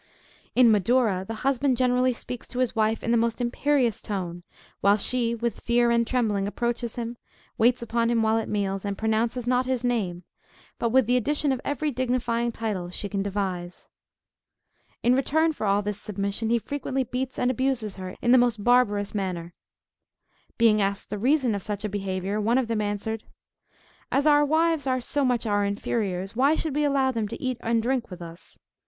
[0.55, 4.41] In Madura the husband generally speaks to his wife in the most imperious tone;
[4.79, 7.17] while she with fear and trembling approaches him,
[7.59, 10.23] waits upon him while at meals, and pronounces not his name,
[10.79, 13.89] but with the addition of every dignifying title she can devise.
[15.03, 18.63] In return for all this submission he frequently beats and abuses her in the most
[18.63, 19.53] barbarous manner.
[20.57, 23.23] Being asked the reason of such a behavior, one of them answered,
[24.11, 27.59] "As our wives are so much our inferiors why should we allow them to eat
[27.61, 28.57] and drink with us?